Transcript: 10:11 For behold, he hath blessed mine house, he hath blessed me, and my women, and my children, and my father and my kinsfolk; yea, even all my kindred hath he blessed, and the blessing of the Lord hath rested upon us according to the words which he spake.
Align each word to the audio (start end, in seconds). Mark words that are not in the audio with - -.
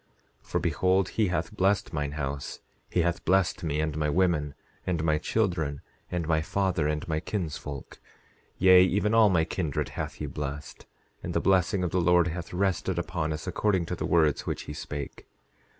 10:11 0.43 0.47
For 0.49 0.59
behold, 0.59 1.09
he 1.09 1.27
hath 1.27 1.55
blessed 1.55 1.93
mine 1.93 2.13
house, 2.13 2.59
he 2.89 3.01
hath 3.01 3.23
blessed 3.23 3.63
me, 3.63 3.79
and 3.79 3.95
my 3.95 4.09
women, 4.09 4.55
and 4.83 5.03
my 5.03 5.19
children, 5.19 5.81
and 6.11 6.27
my 6.27 6.41
father 6.41 6.87
and 6.87 7.07
my 7.07 7.19
kinsfolk; 7.19 7.99
yea, 8.57 8.83
even 8.83 9.13
all 9.13 9.29
my 9.29 9.45
kindred 9.45 9.89
hath 9.89 10.15
he 10.15 10.25
blessed, 10.25 10.87
and 11.21 11.35
the 11.35 11.39
blessing 11.39 11.83
of 11.83 11.91
the 11.91 12.01
Lord 12.01 12.29
hath 12.29 12.51
rested 12.51 12.97
upon 12.97 13.31
us 13.31 13.45
according 13.45 13.85
to 13.85 13.95
the 13.95 14.07
words 14.07 14.47
which 14.47 14.63
he 14.63 14.73
spake. 14.73 15.27